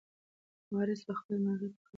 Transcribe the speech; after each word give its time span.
وارث 0.73 1.01
به 1.07 1.13
خپله 1.19 1.37
مرغۍ 1.43 1.69
پخه 1.73 1.79
کړي. 1.81 1.89